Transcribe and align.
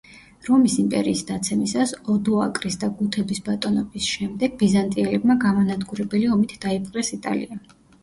რომის 0.45 0.77
იმპერიის 0.83 1.21
დაცემისას, 1.27 1.93
ოდოაკრის 2.15 2.79
და 2.85 2.91
გუთების 3.03 3.43
ბატონობის 3.51 4.09
შემდეგ, 4.17 4.59
ბიზანტიელებმა 4.65 5.39
გამანადგურებელი 5.49 6.35
ომით 6.39 6.61
დაიპყრეს 6.69 7.19
იტალია. 7.23 7.65